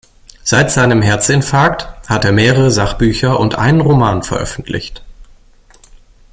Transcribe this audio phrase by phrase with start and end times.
[0.43, 5.03] Seit seinem Herzinfarkt hat er mehrere Sachbücher und einen Roman veröffentlicht.